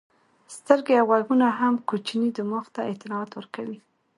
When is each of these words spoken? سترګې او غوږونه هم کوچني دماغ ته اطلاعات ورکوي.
سترګې 0.55 0.93
او 0.99 1.05
غوږونه 1.09 1.47
هم 1.59 1.73
کوچني 1.89 2.29
دماغ 2.37 2.65
ته 2.75 2.81
اطلاعات 2.93 3.29
ورکوي. 3.33 3.77